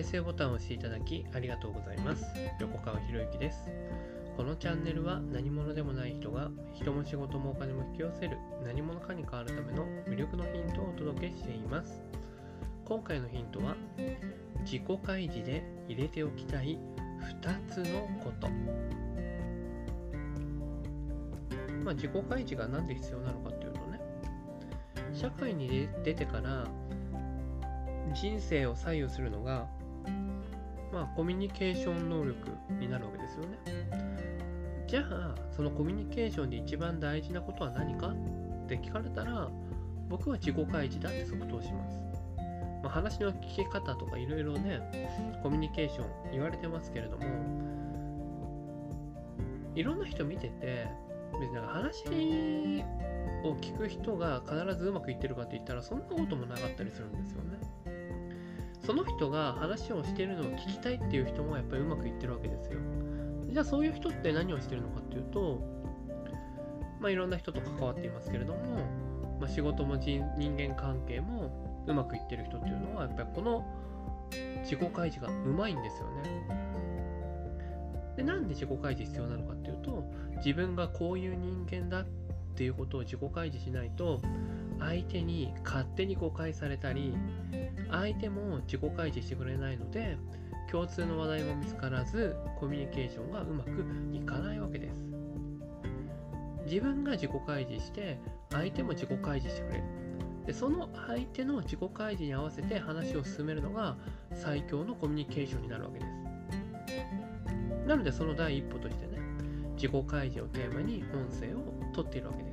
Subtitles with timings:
[0.00, 2.24] 再生ボタンを押していただきありがとうございます。
[2.58, 3.68] 横川博之です。
[4.34, 12.00] このチャンネルは何者でもない人が人も仕事もお金も引き寄せる何者かに変わるための魅力のヒントをお届けしています。
[12.86, 13.76] 今回のヒントは
[14.60, 16.78] 自己開示で入れておきたい
[17.42, 18.48] 2つのこと。
[21.84, 24.00] まあ、自己開示が何で必要なのかっていうとね
[25.12, 26.66] 社会に出てから
[28.14, 29.68] 人生を左右するのが、
[30.92, 33.58] まあ、コミュニケーション能力になるわけですよね。
[34.86, 39.48] じゃあ、そのコミュニケーションで一番大事なことは何かって聞かれたら、
[40.08, 42.00] 僕は自己開示だって即答します。
[42.82, 44.80] まあ、話の聞き方とかいろいろね、
[45.42, 47.24] コミュニケーション言われてますけれども、
[49.76, 50.88] いろんな人見てて、
[51.38, 52.04] 別になんか話
[53.44, 57.58] を聞く人が必ずうまくいってるかって言ったら、そんなこともなかったりするんですよね。
[58.80, 62.78] その人が話をしてるのを聞きたいっていう人もやっぱりうまくいってるわけですよ。
[63.50, 65.60] じゃあそういう人って何をしてるのかっていうと、
[67.00, 68.60] まあいろんな人と関わっていますけれども、
[69.40, 70.22] まあ、仕事も人
[70.56, 73.66] 間関係もうまくいってる人っていうのはやっぱりこの
[74.62, 76.70] 自己開示がうまいんですよね。
[78.16, 80.04] で、なんで自己開示必要なのかっていうと、
[80.36, 82.04] 自分がこういう人間だっ
[82.54, 84.20] ていうことを自己開示しないと、
[84.80, 87.14] 相手に勝手に誤解されたり
[87.90, 90.16] 相手も自己開示してくれないので
[90.70, 93.70] 共通の話題も見つからずコミュニケーションがうまく
[94.12, 95.02] いかないわけです。
[96.64, 98.20] 自分が自己開示して
[98.50, 99.84] 相手も自己開示してくれる。
[100.46, 103.96] でその相手の自己開示に合わせて話を進めるのが
[104.32, 106.10] 最強のコミュニケーションになるわけです。
[107.86, 109.18] なのでその第一歩としてね
[109.74, 112.49] 自己開示をテーマに音声を取っているわけです。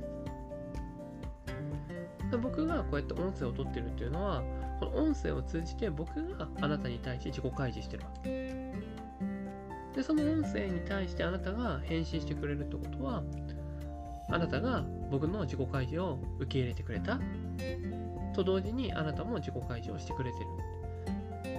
[2.36, 4.42] 僕がこうやって音声を取ってるっていうのは、
[4.80, 8.74] この音声を通じて僕があなたに対して自己開示してるわけ。
[9.94, 13.22] で、その音声に対してあなたが返信してくれるってことは、
[14.30, 17.18] あなたが僕の自己開示を受け入れてくれた
[18.34, 20.46] と同時にあなたも自己開示をしてくれてる。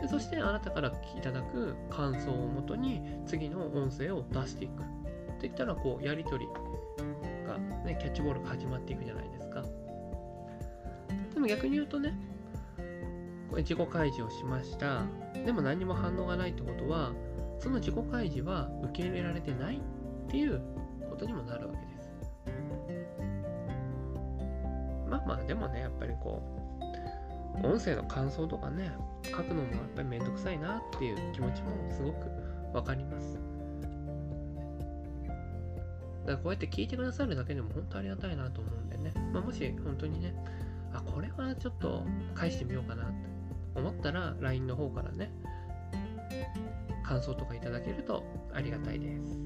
[0.01, 4.83] でそしてあなたからいただく感想をもとに次の音声を出していく。
[5.39, 6.51] っていったらこうやり取り
[7.47, 9.28] が、ね、キャッチボールが始まっていくじゃない
[11.39, 11.41] で。
[11.41, 12.13] も逆に言うとね、
[13.49, 15.03] これ自己開示をしました。
[15.45, 17.13] でも何も反応がないってことは、
[17.59, 20.61] その自己開示は受け入れられてないっていう
[21.09, 22.09] ことにもなるわけです。
[25.09, 26.41] まあまあ、でもね、やっぱりこ
[27.63, 28.91] う、音声の感想とかね、
[29.23, 32.27] 書くのもやっぱりめんどくさいなっていう気持ちもすごく
[32.73, 33.39] わかります。
[36.25, 40.35] だからこうやって聞いてくださるだけでも本当ありがたいなと思うんでね、まあ、もし本当にね、
[40.93, 43.13] あ、これはちょっと返してみようかなって
[43.75, 45.31] 思ったら LINE の方からね、
[47.03, 48.23] 感想とかいただけると
[48.53, 49.37] ありがたいです。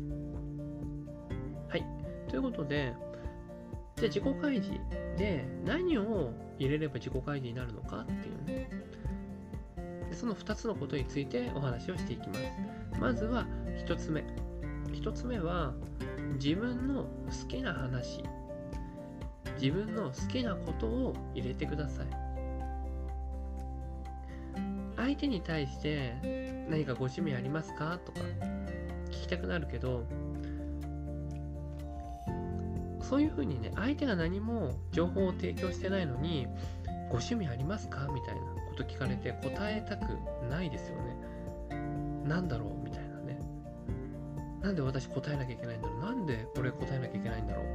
[1.69, 1.85] はい。
[2.29, 2.93] ということで、
[3.95, 4.79] じゃあ自己開示
[5.17, 8.69] で何を入れれば自己開示になるのかっていうね。
[10.09, 12.41] でその2つのことについてお話をしていきます。
[12.99, 13.45] まずは
[13.85, 14.23] 1つ目。
[14.91, 15.73] 1つ目は
[16.35, 18.23] 自分の好きな話
[19.59, 22.07] 自分の好きなことを入れてください。
[24.95, 27.99] 相手に対して何かご趣味ありますか？
[28.05, 28.19] とか
[29.09, 30.05] 聞きたくなるけど
[33.01, 36.47] そういうふうにね相手が何も情報を提供してないのに
[37.09, 38.07] ご趣味ありますか？
[38.13, 40.17] みたいなこと聞かれて答えたく
[40.49, 41.17] ないですよね。
[42.25, 42.69] なんだろう？
[42.83, 43.39] みたいなね。
[44.61, 45.99] なんで私答えなきゃいけないんだろう？
[45.99, 47.65] なんで俺答えなきゃいけないんだろう？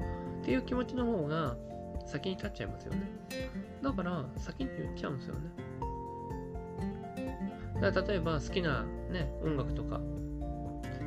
[0.42, 1.56] っていう気持ちの方が
[2.06, 3.00] 先に立っちゃいますよね。
[3.82, 5.40] だから先に言っちゃうんですよね。
[7.80, 10.00] だから例えば好きな、ね、音楽とか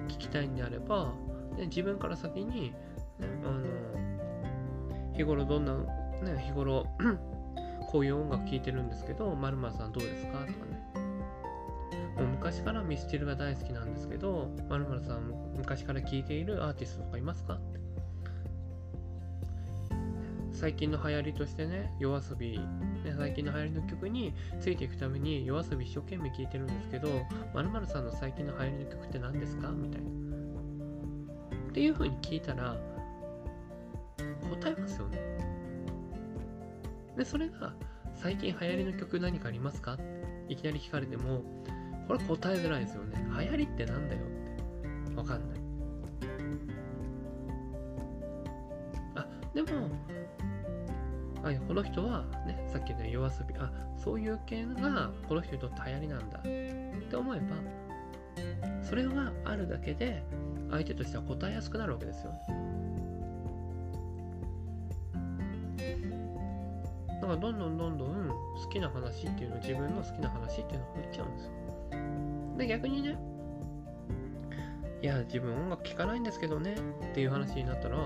[0.07, 1.13] 聞きたいんであれば、
[1.57, 2.75] ね、自分から先に、ね、
[3.43, 6.85] あの日頃どんな、ね、日頃
[7.91, 10.31] こういう音楽聴いてるんですけど、まるさんどうですか？
[10.31, 10.81] とかね。
[12.15, 17.55] もう昔からミスチルが大好きなんですけど、まるさん昔から聴いているアーティストとかいますか？
[17.55, 17.80] って
[20.61, 27.09] 最近の流行りとしてね、夜遊び、ね、最近の流行りの曲についていくために夜遊び一生懸命聴いてるんですけど、
[27.51, 29.69] まるさんの最近の流行りの曲って何ですか？
[29.69, 30.07] みたいな。
[30.07, 32.77] っていう風に聞いたら、
[34.51, 35.19] 答えますよね。
[37.17, 37.73] で、それが、
[38.13, 39.97] 最近流行りの曲何かありますか？
[40.47, 41.41] いきなり聞かれても、
[42.07, 43.17] これ答えづらいですよね。
[43.39, 45.15] 流行りってなんだよって。
[45.15, 45.59] わかんない。
[49.15, 49.69] あ、でも、
[51.43, 56.39] あこの人はねさっきの夜遊びあそういう系がこの人にとって流行りなんだ。
[56.39, 57.45] って思えば
[58.81, 60.23] それがあるだけで
[60.69, 62.31] 相手としては答えやすくなるわけですよ
[67.21, 71.51] だからどんどんどんどん好きな話っていうの自分の好きな話っていうのを振っちゃうんですよ。
[72.57, 73.17] で逆にね
[75.01, 76.75] いや自分音楽聴かないんですけどね
[77.11, 77.97] っていう話になったら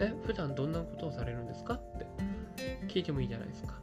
[0.00, 1.74] え普段どんなことをされるんですか？
[1.74, 2.06] って
[2.88, 3.74] 聞いてもいいじゃないですか。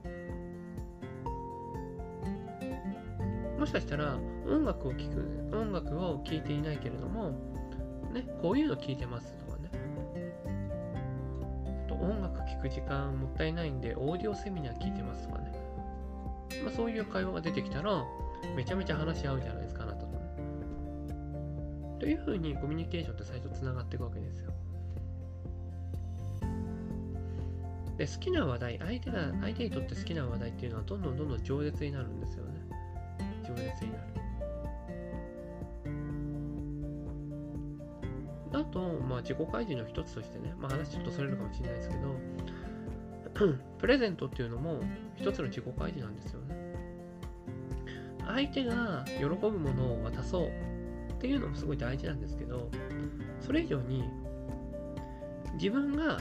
[3.59, 4.17] もしかしたら
[4.47, 7.31] 音楽を聴く音楽を聴いていないけれども
[8.13, 9.69] ねこういうの聴いてますとかね。
[11.87, 15.51] と音楽聴く時間もったいないんでオーディオセミナー聞いてますとかね、
[16.63, 18.05] まあ、そういう会話が出てきたら
[18.55, 20.09] めちゃめちゃ話し合うじゃないですかあなたと。
[21.99, 24.53] というふうにコミュニケーションって最初つながっていくわけですよ。
[27.99, 32.51] で好きな話題相手が相手にとって好きな話題っていうのはどんどんどんどん饒舌になるんですよね。
[33.43, 34.03] 饒舌になる。
[38.53, 42.15] あと、まあ、自己開示の一つとしてね、まあ、話ちょっとそれるかもしれないですけど
[43.77, 44.79] プレゼントっていうのも
[45.17, 46.55] 一つの自己開示なんですよね。
[48.25, 50.47] 相手が喜ぶものを渡そう
[51.11, 52.69] っていうのもすごい大事なんですけど
[53.41, 54.05] それ以上に
[55.55, 56.19] 自分が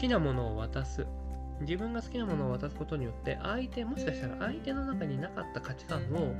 [0.00, 1.06] きなものを渡す
[1.60, 6.34] 自分が好きなものを渡すことによって相手もしかしたら相手の中になかった価値観を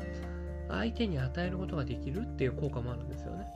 [0.68, 3.46] 相手に与えることができるっていう効果もあるんですよね。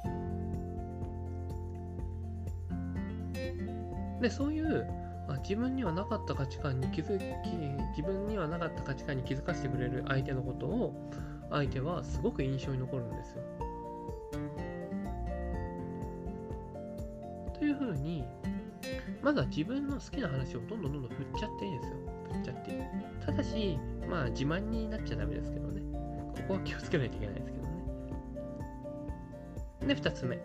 [4.20, 4.86] でそういう
[5.28, 7.48] あ自分にはなかった価値観に気づき
[7.96, 11.10] 自分にはなかった価値観に気づかせてくれる相手のことを
[11.50, 13.42] 相手はすごく印象に残るんですよ。
[17.54, 18.24] というふうに
[19.24, 21.96] まずは自分の好きな話をどんどんどんどん振っちゃっていいですよ。
[22.34, 22.82] 振っちゃっていい。
[23.24, 25.80] ただし、まあ自慢になっちゃダメですけどね。
[26.36, 27.64] ここは気をつけないといけないですけど
[29.86, 29.94] ね。
[29.94, 30.38] で、二つ目。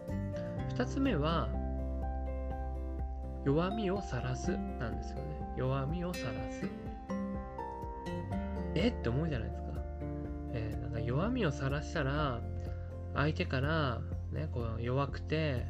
[0.70, 1.50] 二つ目は、
[3.46, 5.24] 弱みを晒すなんですよね。
[5.58, 6.70] 弱みを晒す。
[8.76, 8.88] え？
[8.88, 9.70] って思うじゃないですか。
[10.54, 12.40] えー、なんか弱みを晒したら、
[13.14, 14.00] 相手から、
[14.32, 15.66] ね、こう弱くて、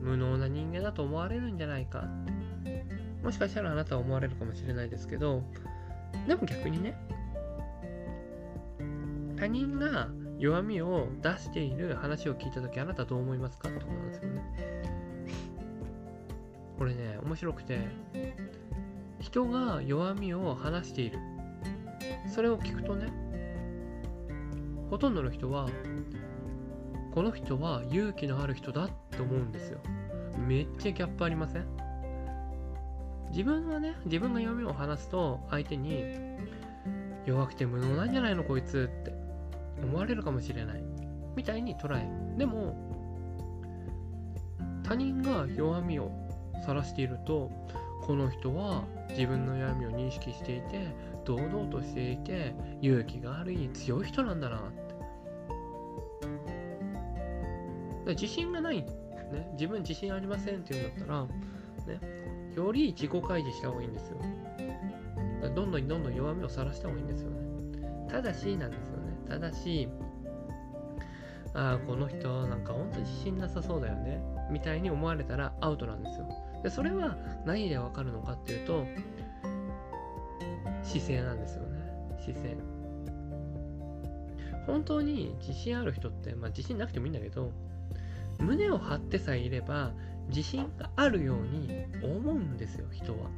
[0.00, 2.04] 無能な人間だと思われるんじゃないか。
[3.22, 5.42] もしかしたらあなたは思われるかもしれないですけど
[6.26, 6.96] でも逆にね
[9.36, 10.08] 他人が
[10.38, 14.42] 弱みを出している話を聞いた時あなたどう思いますかってことなんですよね。
[16.78, 17.78] これね面白くて
[19.20, 21.18] 人が弱みを話している。
[22.34, 23.12] それを聞くとね
[24.88, 25.68] ほとんどの人は
[27.14, 29.78] この人は勇気のある人だって思うんですよ。
[30.46, 31.66] めっちゃギャップありません？
[33.30, 36.04] 自分はね、自分が読みを話すと相手に
[37.26, 39.12] 弱くて無能なんじゃないのこいつって
[39.82, 40.82] 思われるかもしれない。
[41.36, 42.08] みたいに捉え。
[42.38, 42.76] でも、
[44.82, 46.10] 他人が弱みを
[46.66, 47.50] 晒していると、
[48.02, 50.88] この人は自分の弱みを認識していて、
[51.24, 54.89] 堂々としていて、勇気があり、強い人なんだなって
[58.06, 61.22] 自信がない、ね、自分自信ありませんっていうんだったら、
[61.94, 64.16] ね、より自己開示した方がいいんですよ。
[65.54, 67.38] どんどんどんどん弱みを晒した方がいいんですよね。
[68.08, 69.16] ただしなんですよね。
[69.28, 69.88] ただし、
[71.54, 74.22] ああ、この人なんか本当に自信なさそうだよね。
[74.50, 76.28] みたいに思われたらアウトなんですよ。
[76.62, 78.84] で、それは何でわかるのかっていうと、
[80.82, 81.78] 姿勢なんですよね。
[82.24, 82.56] 姿勢。
[84.66, 87.52] 本当に自信ある人って、まあ自信なくてもいいんだけど、
[88.40, 89.92] 胸を張ってさえいれば
[90.28, 91.70] 自信があるように
[92.02, 93.30] 思うんですよ人は。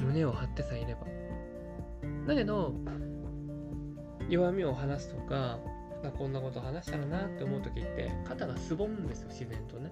[0.00, 1.06] 胸を張ってさえいれば。
[2.26, 2.74] だけど
[4.28, 5.58] 弱みを話すとか
[6.18, 9.90] こんなこと話したらなって思う時って肩がすぼむんですよ自然とね。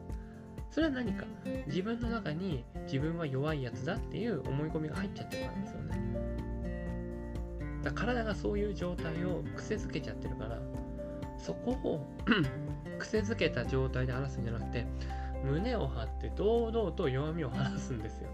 [0.70, 1.26] それは何か。
[1.66, 5.98] 自分の中に自分は弱いやつだっていう思い込みが入っちゃってるからですよね。
[7.82, 10.58] だから体がそういう状態を癖づけちゃってるから
[11.38, 12.06] そこを
[12.98, 14.86] 癖づけた状態で話すんじゃなくて
[15.44, 18.28] 胸を張って堂々と弱みを話すんですよ。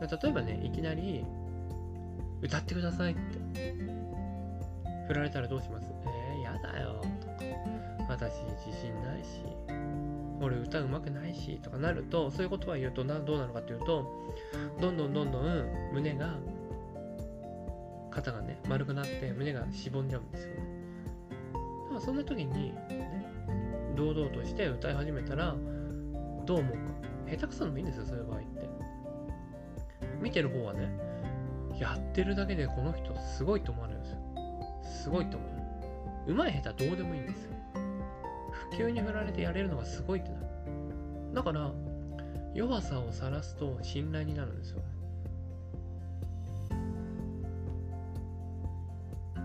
[0.00, 1.24] 例えばねいきなり
[2.40, 3.98] 歌ってくださいって。
[5.08, 7.26] 振られたらどうしますえー、やだよと
[8.06, 9.40] か私自信ないし
[10.40, 14.06] 俺歌うまくないしとかなるとそういうことは言うとなどうなるかっていうと
[14.80, 16.36] どんどんどんどん胸が
[18.10, 20.54] 肩がね丸くなって胸がしぼんじゃうんですよ。
[20.54, 20.78] ね
[21.52, 23.26] だかまあ、そんな時に、ね、
[23.96, 25.54] 堂々として歌い始めたら
[26.44, 26.78] どう思うか。
[27.30, 28.68] 下手くそでもいいんですよそういう場合って。
[30.20, 30.90] 見てる方はね
[31.78, 34.18] やってるだけでこの人すごいと思われるんですよ。
[35.02, 35.46] すごいと思
[36.26, 36.32] う。
[36.32, 37.57] 上手い下手どうでもいいんですよ。
[38.70, 40.46] 普及に振られてやれるのがすごいってなる
[41.34, 41.72] だから
[42.54, 44.82] 弱さを晒すと信頼になるんですよ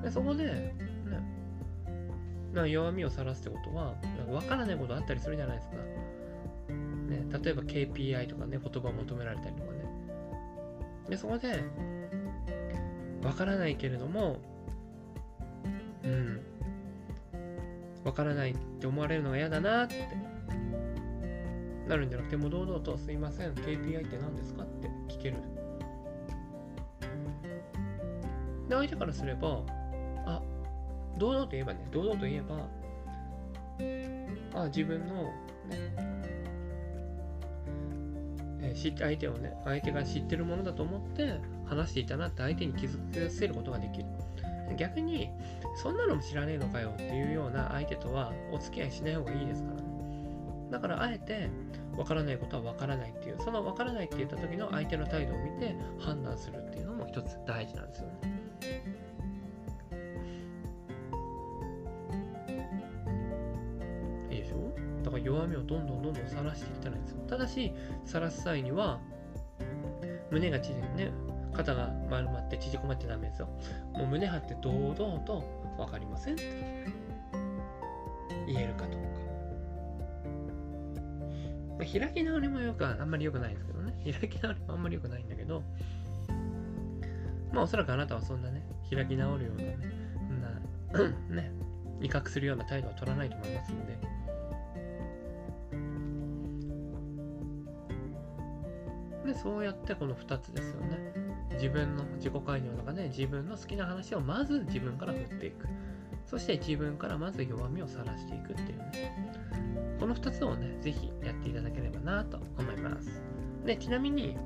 [0.03, 0.74] でそこで、ね、
[2.53, 5.75] な弱みを晒すってことは、なんか分からないことあったりするじゃないですか。
[5.77, 9.86] ね、例えば KPI とかね、言葉を求められたりとかね。
[11.10, 11.63] で、そこで、
[13.22, 14.38] 分からないけれども、
[16.03, 16.41] うん、
[18.13, 20.08] 分からないって思われるのが嫌だなって
[21.88, 24.62] なるんじゃなくて、も堂々とすいません、KPI って何ですか？
[24.63, 25.38] って聞ける。
[28.70, 29.63] で、相手からすれば、
[30.27, 30.43] あ、
[31.17, 32.41] 堂々と言えばね、堂々と言え
[34.53, 35.24] ば、あ、自分の、
[35.67, 35.91] ね、
[38.75, 44.05] 相手をね、相手が知ってるものだと思って話していたなって相手に気づかせることができる。
[44.77, 45.29] 逆に、
[45.75, 49.84] そんなのも知らねえのかよっていうような相手とはお付き合いしない方がいいですからね。
[50.72, 51.50] だからあえて
[51.96, 58.43] 分からないことは分からないっていうその分からないって言った時の相手の態度を見て判断するっていうのも一つ大事なんですよね。
[64.32, 67.17] いいでしょだから弱みをどんどんどんどん晒していったらいいんですよ。
[67.27, 67.72] ただし
[68.05, 69.00] 晒す際には
[70.32, 71.12] 胸が縮んね
[71.53, 73.48] 肩が丸まって縮こまってダメですよ。
[73.93, 75.43] もう胸張って堂々と
[75.77, 76.43] 分かりませんって
[78.48, 79.24] 言えるかどうか。
[81.77, 83.93] まあ、開き直りもよくあんまり良くないんですけどね。
[84.19, 85.63] 開き直りもあんまり良くないんだけど、
[87.51, 89.77] まあおそらくあなたはそんなね、開き直るようなね、
[90.91, 91.51] そんな ね、
[92.01, 93.98] 威嚇するような態度は取らないと思いますんで、
[99.33, 101.23] で、そうやってこの2つですよね。
[101.53, 105.67] 自分の自己解除の中で自分の好きな話をまず自分から振っていく。
[106.25, 109.13] そして自分からまず弱みを晒していくっていうね。
[110.00, 113.22] この2つをね、ぜひやっていただければなと思います。
[113.65, 114.38] で、ちなみに、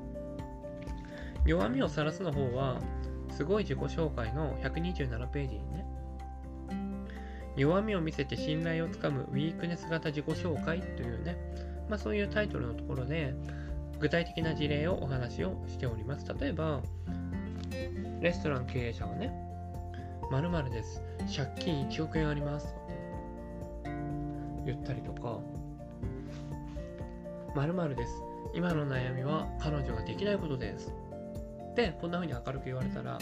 [1.46, 2.80] 弱みを晒すの方は、
[3.30, 5.86] すごい自己紹介の127ページにね、
[7.56, 11.36] 弱みを見せて信頼をつかむウィークネス型自己紹介というね、
[11.88, 13.34] まあそういうタイトルのところで、
[14.00, 16.26] 具体的な事例をお話をしております。
[16.40, 16.80] 例えば、
[18.20, 19.32] レストラン経営者がね、
[20.30, 21.02] 〇〇です。
[21.34, 22.74] 借金1億円あります。
[24.64, 25.40] 言ったりとか、
[27.54, 28.22] 〇〇です。
[28.54, 30.92] 今の悩みは彼女ができないことです。
[31.74, 33.18] で、こんな風に明るく言われたら、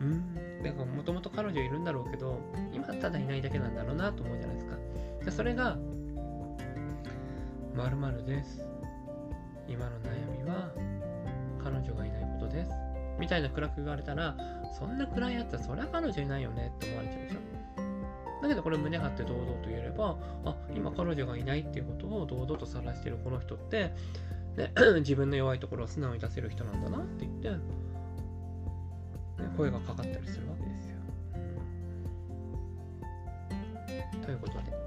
[0.00, 2.38] うん、だかもともと彼女いるんだろうけど、
[2.72, 4.76] 今ただいないだけなんだろうなと思うじゃないですか。
[5.24, 5.76] でそれが、
[7.74, 8.73] 〇〇です。
[9.68, 10.70] 今の悩みは
[11.62, 12.70] 彼女がいないことです。
[13.18, 14.36] みたいな暗く言われたら、
[14.78, 17.38] そんな暗いやつはそりゃ彼女いないよねって思われちゃうでしょ。
[18.42, 23.92] だけどこれ胸張って堂々と言えれば、あ、今彼女がいないっていうことを堂々と晒してるこの人って、
[24.56, 27.56] ね、 自分の弱いところを素直に出せる人なんだなって言って、ね、
[29.56, 30.96] 声がかかったりするわけですよ。
[34.22, 34.83] ということで、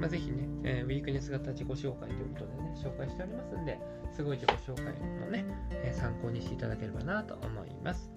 [0.00, 3.78] まあ、ぜひね、えー、ウィークネス型自己紹介ということでね、紹介しておりますんで、
[4.10, 8.10] すごい自己紹介もね、えー、参考にしていただければなと思います。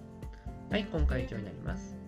[0.71, 2.03] はい、今回以上になります。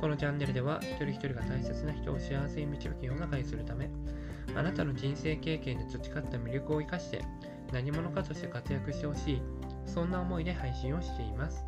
[0.00, 3.90] このチャンネルでは一人一人が大切な人を幸せに導き世の中にするため
[4.54, 7.20] あなたの人生経験で培った魅力を生かして
[7.72, 9.42] 何者かとして活躍してほしい
[9.86, 11.67] そんな思いで配信をしています